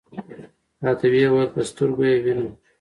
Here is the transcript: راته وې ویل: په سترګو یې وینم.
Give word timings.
راته 0.83 1.05
وې 1.13 1.23
ویل: 1.31 1.49
په 1.53 1.61
سترګو 1.69 2.03
یې 2.09 2.17
وینم. 2.23 2.49